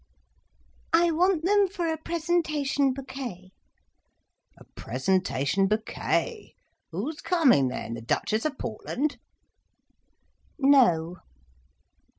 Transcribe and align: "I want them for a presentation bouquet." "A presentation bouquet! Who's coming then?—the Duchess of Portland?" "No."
"I 0.93 1.11
want 1.11 1.45
them 1.45 1.67
for 1.67 1.87
a 1.87 1.95
presentation 1.95 2.91
bouquet." 2.91 3.51
"A 4.57 4.63
presentation 4.75 5.67
bouquet! 5.67 6.55
Who's 6.89 7.21
coming 7.21 7.67
then?—the 7.67 8.01
Duchess 8.01 8.43
of 8.45 8.57
Portland?" 8.57 9.19
"No." 10.57 11.17